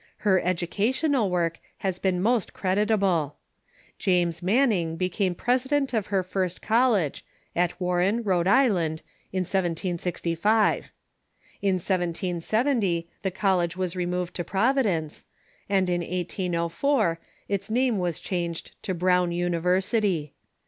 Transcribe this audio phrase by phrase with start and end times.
[0.25, 3.35] Her educational work has been most creditable.
[3.99, 7.23] James Manning became president of her first college,
[7.55, 10.91] at Warren, Rhode Island, in 1705.
[11.61, 15.25] In 1770 the college was removed to Providence,
[15.69, 20.33] and in 1804 its name was changed to Brown University.